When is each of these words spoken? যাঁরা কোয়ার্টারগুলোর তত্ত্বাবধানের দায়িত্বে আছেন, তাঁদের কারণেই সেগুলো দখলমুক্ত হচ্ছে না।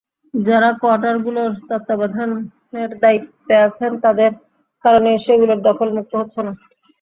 যাঁরা 0.33 0.69
কোয়ার্টারগুলোর 0.81 1.51
তত্ত্বাবধানের 1.69 2.89
দায়িত্বে 3.01 3.55
আছেন, 3.65 3.91
তাঁদের 4.03 4.31
কারণেই 4.85 5.17
সেগুলো 5.25 5.53
দখলমুক্ত 5.67 6.13
হচ্ছে 6.19 6.39
না। 6.45 6.53